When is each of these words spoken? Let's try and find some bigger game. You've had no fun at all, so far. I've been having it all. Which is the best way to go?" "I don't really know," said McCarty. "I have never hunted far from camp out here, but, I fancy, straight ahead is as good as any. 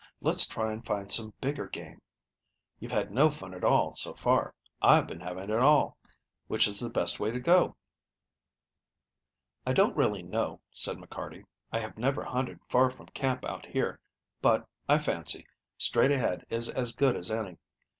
Let's 0.19 0.47
try 0.47 0.73
and 0.73 0.83
find 0.83 1.11
some 1.11 1.31
bigger 1.41 1.67
game. 1.67 2.01
You've 2.79 2.91
had 2.91 3.11
no 3.11 3.29
fun 3.29 3.53
at 3.53 3.63
all, 3.63 3.93
so 3.93 4.15
far. 4.15 4.55
I've 4.81 5.05
been 5.05 5.19
having 5.19 5.51
it 5.51 5.59
all. 5.59 5.95
Which 6.47 6.67
is 6.67 6.79
the 6.79 6.89
best 6.89 7.19
way 7.19 7.29
to 7.29 7.39
go?" 7.39 7.75
"I 9.63 9.73
don't 9.73 9.95
really 9.95 10.23
know," 10.23 10.59
said 10.71 10.97
McCarty. 10.97 11.45
"I 11.71 11.77
have 11.77 11.99
never 11.99 12.23
hunted 12.23 12.59
far 12.67 12.89
from 12.89 13.09
camp 13.09 13.45
out 13.45 13.63
here, 13.67 13.99
but, 14.41 14.67
I 14.89 14.97
fancy, 14.97 15.45
straight 15.77 16.09
ahead 16.11 16.47
is 16.49 16.67
as 16.67 16.95
good 16.95 17.15
as 17.15 17.29
any. 17.29 17.59